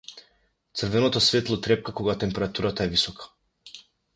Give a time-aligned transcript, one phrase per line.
[0.81, 3.29] Црвеното светло трепка кога температурата е висока.